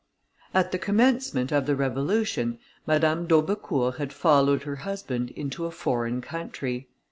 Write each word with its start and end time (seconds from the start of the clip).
At 0.51 0.71
the 0.71 0.79
commencement 0.79 1.51
of 1.51 1.67
the 1.67 1.75
revolution, 1.75 2.57
Madame 2.87 3.27
d'Aubecourt 3.27 3.97
had 3.97 4.11
followed 4.11 4.63
her 4.63 4.77
husband 4.77 5.29
into 5.35 5.67
a 5.67 5.69
foreign 5.71 6.21
country. 6.21 6.87